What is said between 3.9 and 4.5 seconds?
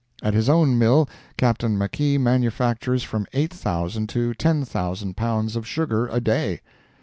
to